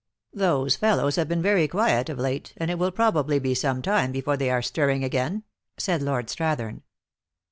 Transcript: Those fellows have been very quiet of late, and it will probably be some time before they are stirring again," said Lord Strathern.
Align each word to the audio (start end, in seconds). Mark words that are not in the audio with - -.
Those 0.33 0.75
fellows 0.75 1.15
have 1.17 1.27
been 1.27 1.43
very 1.43 1.67
quiet 1.67 2.09
of 2.09 2.17
late, 2.17 2.55
and 2.57 2.71
it 2.71 2.79
will 2.79 2.89
probably 2.89 3.37
be 3.37 3.53
some 3.53 3.83
time 3.83 4.11
before 4.11 4.35
they 4.35 4.49
are 4.49 4.63
stirring 4.63 5.03
again," 5.03 5.43
said 5.77 6.01
Lord 6.01 6.25
Strathern. 6.27 6.81